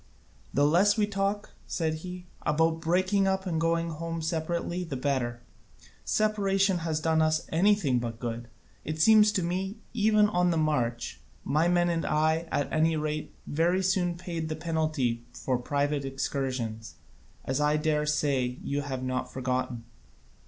"The 0.51 0.65
less 0.65 0.97
we 0.97 1.05
talk," 1.05 1.51
said 1.67 1.93
he, 2.01 2.25
"about 2.41 2.81
breaking 2.81 3.27
up 3.27 3.45
and 3.45 3.61
going 3.61 3.91
home 3.91 4.19
separately 4.23 4.83
the 4.83 4.95
better; 4.95 5.41
separation 6.03 6.79
has 6.79 6.99
done 6.99 7.21
us 7.21 7.45
anything 7.51 7.99
but 7.99 8.19
good, 8.19 8.47
it 8.83 8.99
seems 8.99 9.31
to 9.33 9.43
me, 9.43 9.77
even 9.93 10.27
on 10.27 10.49
the 10.49 10.57
march. 10.57 11.21
My 11.43 11.67
men 11.67 11.87
and 11.87 12.03
I, 12.03 12.47
at 12.51 12.73
any 12.73 12.95
rate, 12.97 13.35
very 13.45 13.83
soon 13.83 14.17
paid 14.17 14.49
the 14.49 14.55
penalty 14.55 15.23
for 15.33 15.59
private 15.59 16.03
excursions; 16.03 16.95
as 17.45 17.61
I 17.61 17.77
dare 17.77 18.07
say 18.07 18.57
you 18.63 18.81
have 18.81 19.03
not 19.03 19.31
forgotten." 19.31 19.83